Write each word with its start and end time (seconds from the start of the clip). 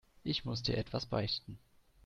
Ich 0.23 0.45
muss 0.45 0.63
dir 0.63 0.77
etwas 0.79 1.05
beichten. 1.05 1.59